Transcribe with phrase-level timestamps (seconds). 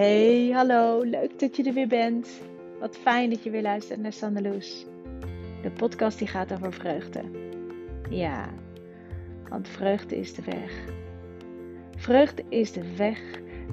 [0.00, 2.40] Hey, hallo, leuk dat je er weer bent.
[2.78, 4.86] Wat fijn dat je weer luistert naar Sandeloes.
[5.62, 7.20] De podcast die gaat over vreugde.
[8.10, 8.48] Ja,
[9.48, 10.84] want vreugde is de weg.
[11.96, 13.20] Vreugde is de weg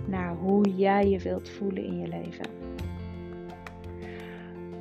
[0.07, 2.49] naar hoe jij je wilt voelen in je leven.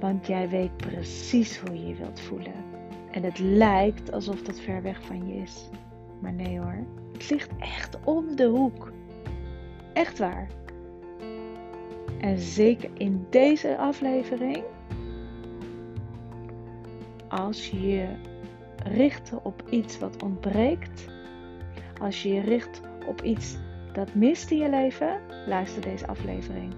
[0.01, 2.65] Want jij weet precies hoe je je wilt voelen.
[3.11, 5.69] En het lijkt alsof dat ver weg van je is.
[6.21, 8.93] Maar nee hoor, het ligt echt om de hoek.
[9.93, 10.65] Echt waar.
[12.21, 14.65] En zeker in deze aflevering,
[17.29, 18.07] als je je
[18.85, 21.07] richt op iets wat ontbreekt,
[22.01, 23.57] als je je richt op iets
[23.93, 26.75] dat mist in je leven, luister deze aflevering.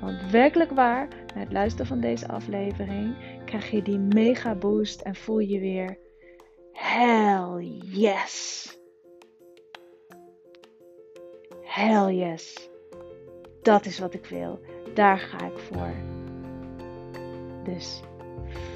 [0.00, 5.14] Want werkelijk waar, na het luisteren van deze aflevering, krijg je die mega boost en
[5.14, 5.98] voel je weer
[6.72, 8.66] hell yes.
[11.62, 12.69] Hell yes.
[13.62, 14.60] Dat is wat ik wil.
[14.94, 15.94] Daar ga ik voor.
[17.64, 18.00] Dus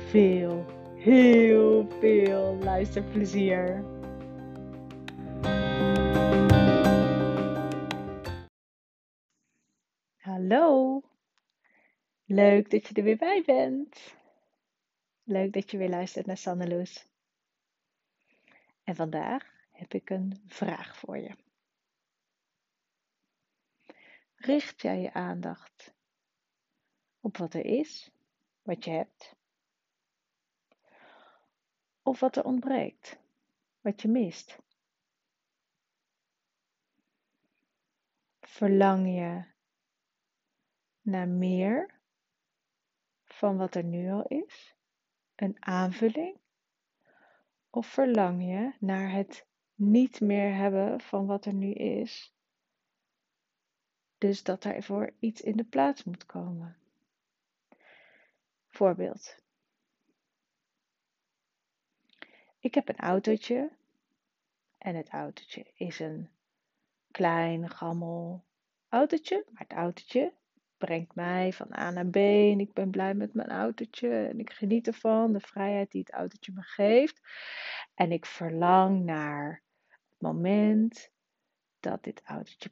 [0.06, 0.64] veel,
[0.96, 3.84] heel veel luisterplezier.
[10.16, 11.00] Hallo.
[12.24, 14.14] Leuk dat je er weer bij bent.
[15.22, 17.06] Leuk dat je weer luistert naar Sanneloes.
[18.84, 21.30] En vandaag heb ik een vraag voor je.
[24.44, 25.94] Richt jij je aandacht
[27.20, 28.10] op wat er is,
[28.62, 29.36] wat je hebt,
[32.02, 33.18] of wat er ontbreekt,
[33.80, 34.58] wat je mist?
[38.40, 39.44] Verlang je
[41.00, 42.00] naar meer
[43.24, 44.74] van wat er nu al is,
[45.34, 46.38] een aanvulling?
[47.70, 52.33] Of verlang je naar het niet meer hebben van wat er nu is,
[54.24, 56.76] dus dat er voor iets in de plaats moet komen?
[58.70, 59.38] Voorbeeld.
[62.58, 63.70] Ik heb een autootje
[64.78, 66.30] en het autootje is een
[67.10, 68.44] klein, gammel
[68.88, 70.32] autootje, maar het autootje
[70.76, 74.50] brengt mij van A naar B en ik ben blij met mijn autootje en ik
[74.50, 77.20] geniet ervan, de vrijheid die het autootje me geeft.
[77.94, 81.10] En ik verlang naar het moment
[81.80, 82.70] dat dit autootje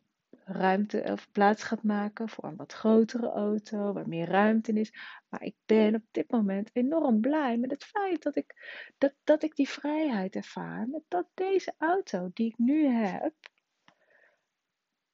[0.53, 4.93] ruimte of plaats gaat maken voor een wat grotere auto, waar meer ruimte in is.
[5.29, 8.55] Maar ik ben op dit moment enorm blij met het feit dat ik,
[8.99, 10.89] dat, dat ik die vrijheid ervaar.
[11.09, 13.35] Dat deze auto die ik nu heb,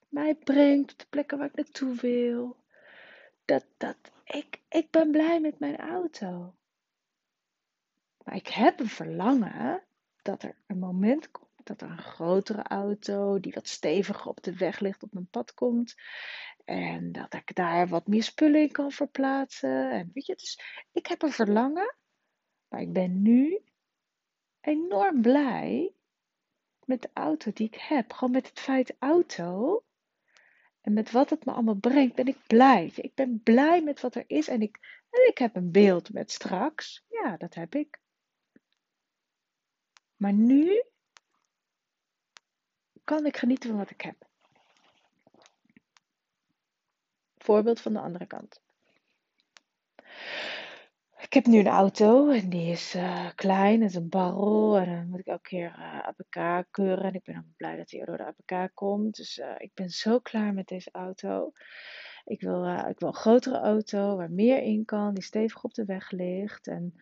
[0.08, 2.56] mij brengt op de plekken waar ik naartoe wil.
[3.44, 6.54] Dat, dat, ik, ik ben blij met mijn auto.
[8.24, 9.82] Maar ik heb een verlangen
[10.22, 14.56] dat er een moment komt dat er een grotere auto die wat steviger op de
[14.56, 15.94] weg ligt op mijn pad komt.
[16.64, 19.90] En dat ik daar wat meer spullen in kan verplaatsen.
[19.90, 20.60] En weet je, dus
[20.92, 21.96] ik heb een verlangen.
[22.68, 23.62] Maar ik ben nu
[24.60, 25.92] enorm blij
[26.84, 28.12] met de auto die ik heb.
[28.12, 29.82] Gewoon met het feit auto.
[30.80, 32.92] En met wat het me allemaal brengt, ben ik blij.
[32.94, 34.48] Ik ben blij met wat er is.
[34.48, 34.78] En ik,
[35.10, 37.04] en ik heb een beeld met straks.
[37.08, 38.00] Ja, dat heb ik.
[40.16, 40.82] Maar nu
[43.08, 44.16] kan ik genieten van wat ik heb.
[47.36, 48.60] Voorbeeld van de andere kant.
[51.18, 54.94] Ik heb nu een auto en die is uh, klein, het is een barrel en
[54.94, 58.04] dan moet ik elke keer uh, APK keuren en ik ben ook blij dat hij
[58.04, 59.16] door de APK komt.
[59.16, 61.52] Dus uh, ik ben zo klaar met deze auto.
[62.24, 65.84] Ik wil, ik wil een grotere auto waar meer in kan, die stevig op de
[65.84, 66.94] weg ligt en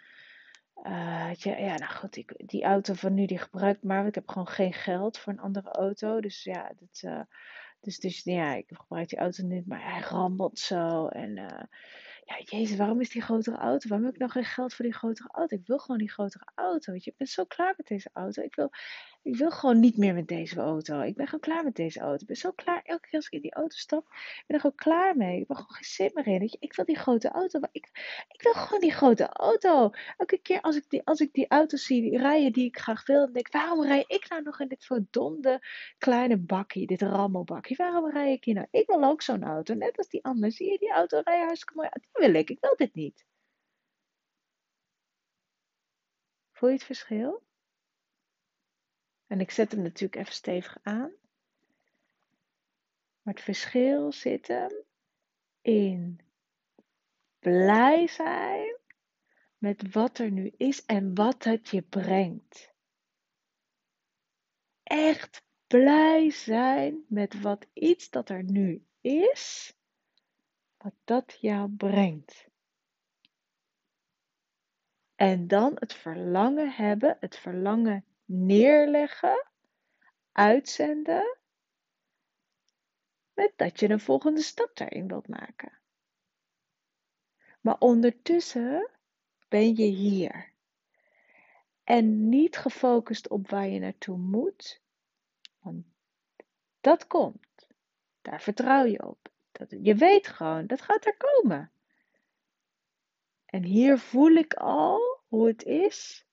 [0.82, 4.06] uh, ja, ja, nou goed, die auto van nu die gebruik ik maar.
[4.06, 6.20] Ik heb gewoon geen geld voor een andere auto.
[6.20, 7.20] Dus ja, dat, uh,
[7.81, 11.06] dus, dus ja, ik gebruik die auto niet, maar hij rammelt zo.
[11.06, 11.62] En uh,
[12.25, 13.88] ja, jezus, waarom is die grotere auto?
[13.88, 15.56] Waarom heb ik nog geen geld voor die grotere auto?
[15.56, 16.92] Ik wil gewoon die grotere auto.
[16.92, 18.42] Weet je, ik ben zo klaar met deze auto.
[18.42, 18.70] Ik wil,
[19.26, 21.00] ik wil gewoon niet meer met deze auto.
[21.00, 22.21] Ik ben gewoon klaar met deze auto.
[22.21, 22.83] Ik ben zo klaar.
[22.83, 25.41] Elke keer als ik in die auto stap, ben ik er gewoon klaar mee.
[25.41, 26.56] Ik ben gewoon geen zin meer in.
[26.60, 27.60] Ik wil die grote auto.
[27.72, 27.89] Ik,
[28.28, 29.91] ik wil gewoon die grote auto.
[30.16, 33.21] Elke keer als ik die, als ik die auto zie rijden die ik graag wil,
[33.21, 35.60] dan denk ik, waarom rij ik nou nog in dit verdomde
[35.98, 37.77] kleine bakkie, dit rammelbakje?
[37.77, 38.66] Waarom rij ik hier nou?
[38.71, 39.74] Ik wil ook zo'n auto.
[39.74, 40.53] Net als die anderen.
[40.53, 41.89] Zie je die auto rijden hartstikke mooi.
[41.92, 42.50] Die wil ik.
[42.50, 43.24] Ik wil dit niet.
[46.53, 47.46] Voel je het verschil?
[49.26, 51.12] En ik zet hem natuurlijk even stevig aan.
[53.22, 54.84] Maar het verschil zit hem
[55.60, 56.20] in
[57.38, 58.76] blij zijn
[59.58, 62.74] met wat er nu is en wat het je brengt.
[64.82, 69.74] Echt blij zijn met wat iets dat er nu is,
[70.76, 72.48] wat dat jou brengt.
[75.14, 79.46] En dan het verlangen hebben, het verlangen neerleggen,
[80.32, 81.36] uitzenden,
[83.34, 85.78] met dat je een volgende stap daarin wilt maken.
[87.60, 88.90] Maar ondertussen
[89.48, 90.52] ben je hier.
[91.84, 94.82] En niet gefocust op waar je naartoe moet,
[95.58, 95.84] want
[96.80, 97.66] dat komt.
[98.22, 99.28] Daar vertrouw je op.
[99.52, 101.72] Dat, je weet gewoon, dat gaat er komen.
[103.46, 106.25] En hier voel ik al hoe het is.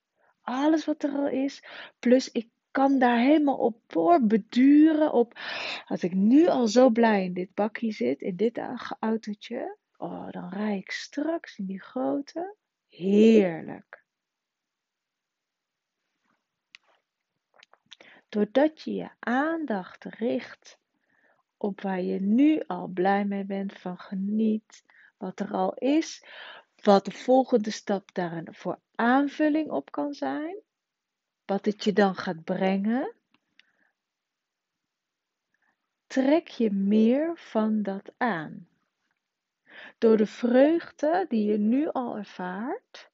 [0.44, 1.64] Alles wat er al is.
[2.00, 3.82] Plus ik kan daar helemaal op
[4.22, 5.12] beduren.
[5.12, 5.40] Op,
[5.86, 8.62] als ik nu al zo blij in dit bakje zit, in dit
[9.00, 9.78] autootje.
[9.98, 12.56] Oh, dan rij ik straks in die grote.
[12.90, 14.04] Heerlijk.
[18.30, 20.80] Doordat je je aandacht richt
[21.58, 24.84] op waar je nu al blij mee bent, van geniet,
[25.18, 26.26] wat er al is,
[26.82, 30.62] wat de volgende stap daar voor aanvulling op kan zijn,
[31.46, 33.14] wat het je dan gaat brengen,
[36.08, 38.68] trek je meer van dat aan.
[39.98, 43.12] Door de vreugde die je nu al ervaart,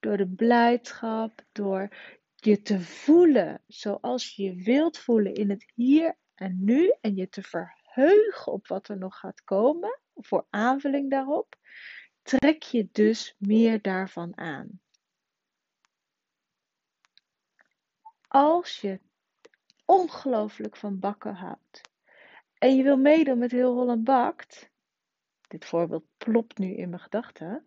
[0.00, 1.88] door de blijdschap, door
[2.34, 6.94] je te voelen zoals je wilt voelen in het hier en nu.
[7.00, 11.56] En je te verheugen op wat er nog gaat komen, voor aanvulling daarop,
[12.22, 14.80] trek je dus meer daarvan aan.
[18.28, 19.00] Als je
[19.84, 21.80] ongelooflijk van bakken houdt
[22.58, 24.70] en je wil meedoen met heel Holland Bakt,
[25.48, 27.66] dit voorbeeld plopt nu in mijn gedachten.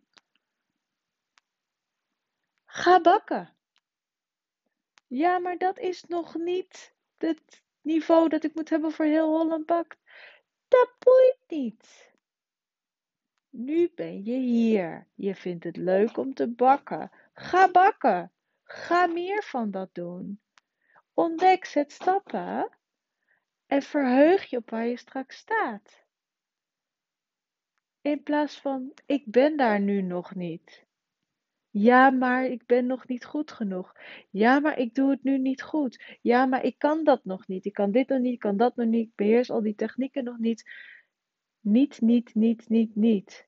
[2.65, 3.55] Ga bakken.
[5.07, 9.65] Ja, maar dat is nog niet het niveau dat ik moet hebben voor heel Holland
[9.65, 9.97] Bakt.
[10.67, 12.13] Dat boeit niet.
[13.57, 15.07] Nu ben je hier.
[15.13, 17.11] Je vindt het leuk om te bakken.
[17.33, 18.31] Ga bakken.
[18.63, 20.39] Ga meer van dat doen.
[21.13, 22.69] Ontdek, zet stappen
[23.65, 26.03] en verheug je op waar je straks staat.
[28.01, 30.85] In plaats van ik ben daar nu nog niet.
[31.69, 33.95] Ja, maar ik ben nog niet goed genoeg.
[34.29, 36.17] Ja, maar ik doe het nu niet goed.
[36.21, 37.65] Ja, maar ik kan dat nog niet.
[37.65, 39.07] Ik kan dit nog niet, ik kan dat nog niet.
[39.07, 40.69] Ik beheers al die technieken nog niet.
[41.65, 43.47] Niet, niet, niet, niet, niet.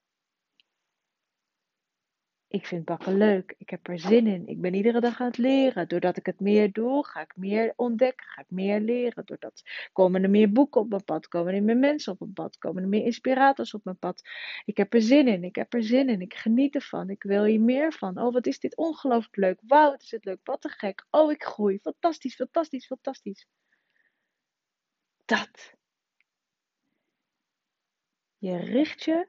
[2.48, 3.56] Ik vind bakken leuk.
[3.58, 4.48] Ik heb er zin in.
[4.48, 5.88] Ik ben iedere dag aan het leren.
[5.88, 8.26] Doordat ik het meer doe, ga ik meer ontdekken.
[8.26, 9.26] Ga ik meer leren.
[9.26, 11.28] Doordat komen er meer boeken op mijn pad.
[11.28, 12.58] Komen er meer mensen op mijn pad.
[12.58, 14.22] Komen er meer inspirators op mijn pad.
[14.66, 15.44] Ik heb er zin in.
[15.44, 16.22] Ik heb er zin in.
[16.22, 17.10] Ik geniet ervan.
[17.10, 18.20] Ik wil hier meer van.
[18.20, 19.60] Oh, wat is dit ongelooflijk leuk.
[19.68, 20.40] Wauw, wat is het leuk.
[20.44, 21.06] Wat te gek.
[21.10, 21.80] Oh, ik groei.
[21.80, 23.48] Fantastisch, fantastisch, fantastisch.
[25.26, 25.77] Dat.
[28.38, 29.28] Je richt je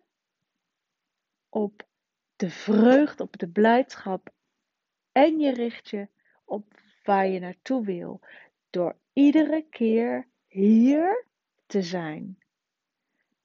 [1.49, 1.87] op
[2.37, 4.31] de vreugde, op de blijdschap.
[5.12, 6.08] En je richt je
[6.44, 8.20] op waar je naartoe wil.
[8.70, 11.26] Door iedere keer hier
[11.66, 12.38] te zijn.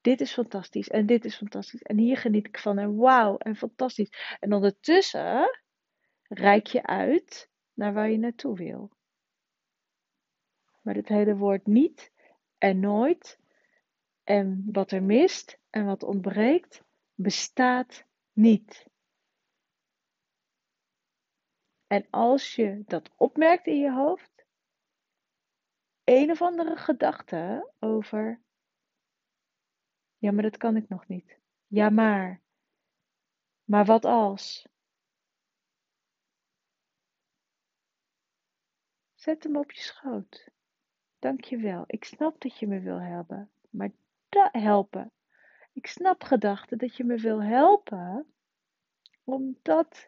[0.01, 1.81] Dit is fantastisch en dit is fantastisch.
[1.81, 4.37] En hier geniet ik van en wauw en fantastisch.
[4.39, 5.59] En ondertussen
[6.27, 8.91] reik je uit naar waar je naartoe wil.
[10.81, 12.11] Maar het hele woord niet
[12.57, 13.39] en nooit
[14.23, 18.87] en wat er mist en wat ontbreekt bestaat niet.
[21.87, 24.45] En als je dat opmerkt in je hoofd,
[26.03, 28.41] een of andere gedachte over,
[30.17, 31.39] ja, maar dat kan ik nog niet.
[31.67, 32.41] Ja, maar.
[33.63, 34.67] Maar wat als?
[39.13, 40.49] Zet hem op je schoot.
[41.19, 41.83] Dank je wel.
[41.87, 43.51] Ik snap dat je me wil helpen.
[43.69, 43.91] Maar
[44.51, 45.11] helpen
[45.73, 48.33] ik snap gedachten dat je me wil helpen,
[49.23, 50.07] omdat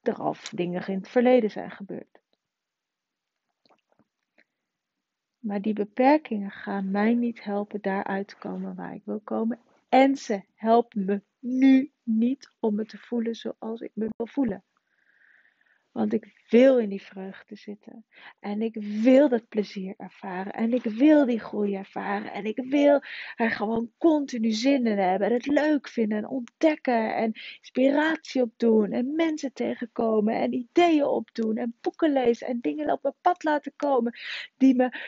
[0.00, 2.20] er al dingen in het verleden zijn gebeurd.
[5.38, 9.60] Maar die beperkingen gaan mij niet helpen daaruit te komen waar ik wil komen.
[9.88, 14.64] En ze helpen me nu niet om me te voelen zoals ik me wil voelen.
[15.92, 18.04] Want ik wil in die vreugde zitten.
[18.40, 20.52] En ik wil dat plezier ervaren.
[20.52, 22.32] En ik wil die groei ervaren.
[22.32, 23.02] En ik wil
[23.36, 25.28] er gewoon continu zin in hebben.
[25.28, 26.18] En het leuk vinden.
[26.18, 27.14] En ontdekken.
[27.14, 28.92] En inspiratie opdoen.
[28.92, 30.34] En mensen tegenkomen.
[30.34, 31.56] En ideeën opdoen.
[31.56, 32.46] En boeken lezen.
[32.46, 34.18] En dingen op mijn pad laten komen.
[34.56, 34.98] Die me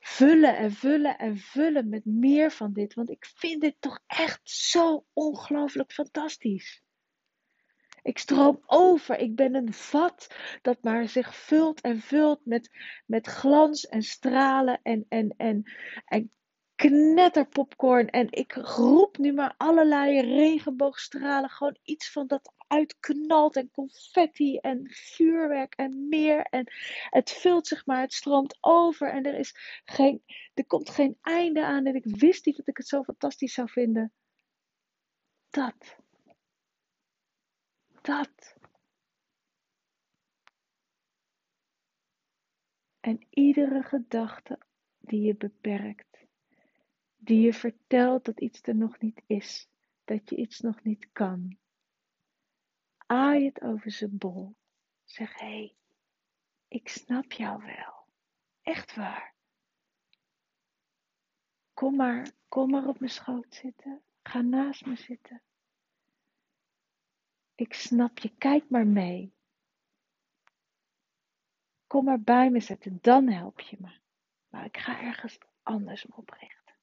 [0.00, 2.94] vullen en vullen en vullen met meer van dit.
[2.94, 6.82] Want ik vind dit toch echt zo ongelooflijk fantastisch.
[8.02, 9.18] Ik stroom over.
[9.18, 12.70] Ik ben een vat dat maar zich vult en vult met,
[13.06, 15.72] met glans en stralen en, en, en,
[16.04, 16.32] en
[16.74, 21.50] knetter popcorn en ik roep nu maar allerlei regenboogstralen.
[21.50, 26.42] Gewoon iets van dat uitknalt en confetti en vuurwerk en meer.
[26.42, 26.72] En
[27.08, 30.22] het vult zich maar, het stroomt over en er, is geen,
[30.54, 31.86] er komt geen einde aan.
[31.86, 34.12] En ik wist niet dat ik het zo fantastisch zou vinden.
[35.50, 35.96] Dat.
[38.00, 38.56] Dat.
[43.00, 44.58] En iedere gedachte
[44.98, 46.26] die je beperkt,
[47.16, 49.68] die je vertelt dat iets er nog niet is,
[50.04, 51.58] dat je iets nog niet kan.
[53.06, 54.54] Aai het over zijn bol.
[55.04, 55.74] Zeg hé, hey,
[56.68, 58.04] ik snap jou wel.
[58.62, 59.34] Echt waar.
[61.74, 64.02] Kom maar, kom maar op mijn schoot zitten.
[64.22, 65.42] Ga naast me zitten.
[67.60, 69.32] Ik snap je, kijk maar mee.
[71.86, 73.92] Kom maar bij me zitten, dan help je me.
[74.48, 76.74] Maar ik ga ergens anders me oprichten.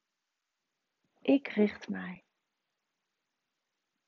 [1.21, 2.23] Ik richt mij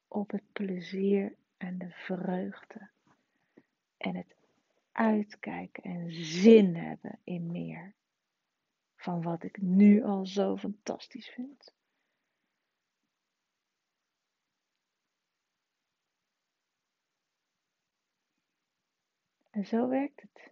[0.08, 2.90] op het plezier en de vreugde
[3.98, 4.36] en het
[4.92, 7.94] uitkijken en zin hebben in meer
[8.96, 11.74] van wat ik nu al zo fantastisch vind.
[19.60, 20.52] En zo werkt het.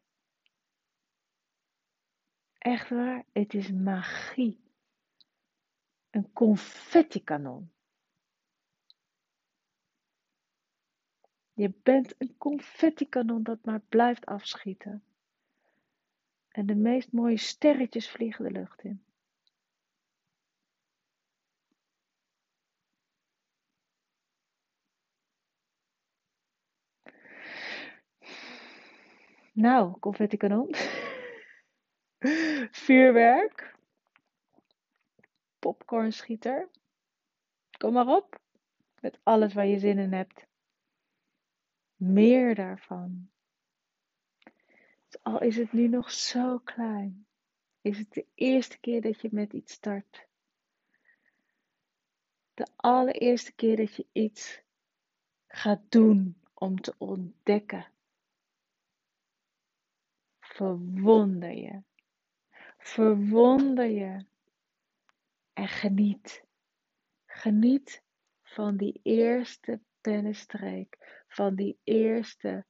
[2.58, 4.60] Echt waar, het is magie.
[6.10, 7.72] Een confetti-kanon.
[11.54, 15.04] Je bent een confetti-kanon dat maar blijft afschieten.
[16.48, 19.07] En de meest mooie sterretjes vliegen de lucht in.
[29.58, 30.76] Nou, confetti-kanon.
[32.86, 33.76] Vuurwerk.
[35.60, 36.70] Popcornschieter.
[37.78, 38.40] Kom maar op.
[39.00, 40.48] Met alles waar je zin in hebt.
[41.96, 43.30] Meer daarvan.
[45.08, 47.28] Dus al is het nu nog zo klein,
[47.82, 50.28] is het de eerste keer dat je met iets start.
[52.54, 54.62] De allereerste keer dat je iets
[55.48, 57.96] gaat doen om te ontdekken.
[60.58, 61.84] Verwonder je.
[62.78, 64.26] Verwonder je.
[65.54, 66.44] En geniet.
[67.26, 68.04] Geniet
[68.44, 71.24] van die eerste pennenstreek.
[71.28, 72.66] Van die eerste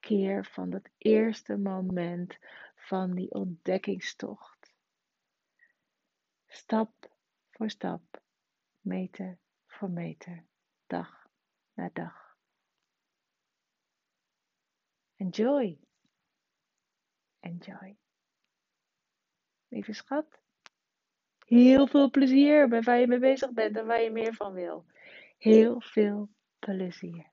[0.00, 2.38] keer, van dat eerste moment
[2.74, 4.74] van die ontdekkingstocht.
[6.46, 6.92] Stap
[7.50, 8.22] voor stap,
[8.80, 10.44] meter voor meter,
[10.86, 11.26] dag
[11.72, 12.36] na dag.
[15.16, 15.83] Enjoy.
[17.44, 17.96] Enjoy.
[19.68, 20.40] Lieve schat,
[21.46, 24.84] heel veel plezier bij waar je mee bezig bent en waar je meer van wil.
[25.38, 27.32] Heel veel plezier.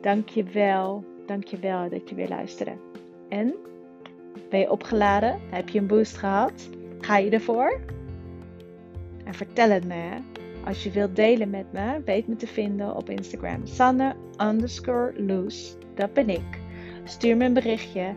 [0.00, 2.76] Dank je wel, dank je wel dat je weer luisterde.
[3.28, 3.54] En,
[4.50, 5.40] ben je opgeladen?
[5.50, 6.68] Heb je een boost gehad?
[7.00, 7.80] Ga je ervoor?
[9.24, 10.43] En vertel het me, hè?
[10.64, 13.66] Als je wilt delen met me, weet me te vinden op Instagram.
[13.66, 15.76] Sanne underscore loose.
[15.94, 16.60] Dat ben ik.
[17.04, 18.14] Stuur me een berichtje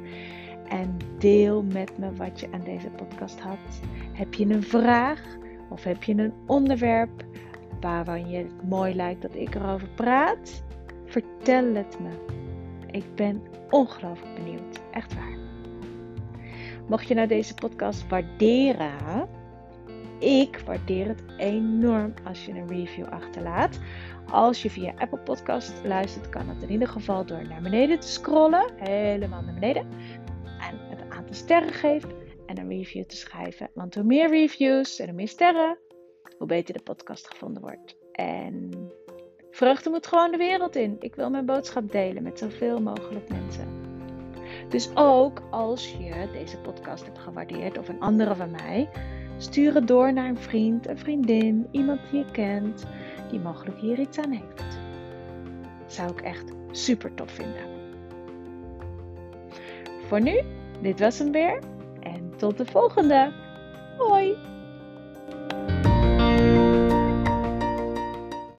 [0.69, 3.81] en deel met me wat je aan deze podcast had.
[4.13, 5.21] Heb je een vraag
[5.69, 7.25] of heb je een onderwerp
[7.81, 10.63] waarvan je het mooi lijkt dat ik erover praat?
[11.05, 12.09] Vertel het me.
[12.91, 14.81] Ik ben ongelooflijk benieuwd.
[14.91, 15.37] Echt waar.
[16.87, 19.27] Mocht je nou deze podcast waarderen,
[20.19, 23.79] ik waardeer het enorm als je een review achterlaat.
[24.31, 28.07] Als je via Apple Podcast luistert, kan het in ieder geval door naar beneden te
[28.07, 29.87] scrollen, helemaal naar beneden,
[30.43, 32.07] en het aantal sterren geeft
[32.45, 33.69] en een review te schrijven.
[33.73, 35.77] Want hoe meer reviews en hoe meer sterren,
[36.37, 37.97] hoe beter de podcast gevonden wordt.
[38.11, 38.69] En
[39.51, 40.95] vreugde moet gewoon de wereld in.
[40.99, 43.85] Ik wil mijn boodschap delen met zoveel mogelijk mensen.
[44.69, 48.89] Dus ook als je deze podcast hebt gewaardeerd of een andere van mij,
[49.37, 52.85] stuur het door naar een vriend, een vriendin, iemand die je kent,
[53.29, 54.77] die mogelijk hier iets aan heeft.
[55.85, 57.75] Zou ik echt super tof vinden.
[60.07, 60.41] Voor nu,
[60.81, 61.59] dit was hem weer
[61.99, 63.31] en tot de volgende.
[63.97, 64.56] Hoi!